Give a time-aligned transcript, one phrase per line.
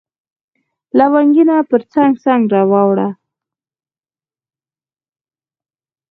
[0.97, 3.09] لونګینه پرڅنګ، پرڅنګ را واوړه